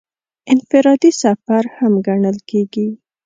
انفرادي 0.51 1.11
سفر 1.23 1.63
هم 1.77 1.93
ګڼل 2.07 2.37
کېږي. 2.49 2.87